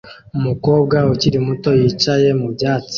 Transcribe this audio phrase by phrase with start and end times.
[0.37, 2.89] Umukobwa ukiri muto yicaye mu byatsi